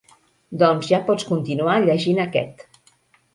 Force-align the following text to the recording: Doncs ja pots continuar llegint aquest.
Doncs 0.61 0.87
ja 0.91 0.99
pots 1.09 1.27
continuar 1.33 1.75
llegint 1.85 2.23
aquest. 2.25 2.67